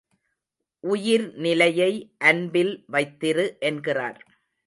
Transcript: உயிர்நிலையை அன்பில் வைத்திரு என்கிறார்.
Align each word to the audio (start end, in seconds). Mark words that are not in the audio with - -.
உயிர்நிலையை 0.83 1.91
அன்பில் 2.17 2.73
வைத்திரு 2.91 3.45
என்கிறார். 3.59 4.19